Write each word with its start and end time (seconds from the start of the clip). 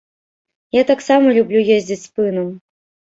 Я 0.75 0.81
таксама 0.91 1.33
люблю 1.37 1.59
ездзіць 1.75 1.99
спынам. 2.07 2.49